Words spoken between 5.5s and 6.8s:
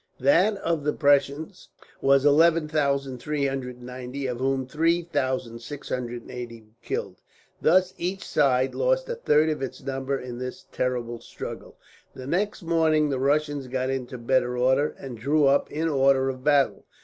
six hundred and eighty were